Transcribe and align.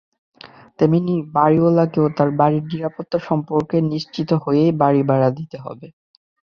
তেমনি 0.79 1.15
বাড়িওয়ালাকেও 1.35 2.05
তাঁর 2.17 2.29
বাড়ির 2.39 2.63
নিরাপত্তা 2.65 3.17
সম্পর্কে 3.27 3.77
নিশ্চিত 3.91 4.29
হয়েই 4.43 4.71
বাড়িভাড়া 4.81 5.29
দিতে 5.37 5.57
হবে। 5.65 5.87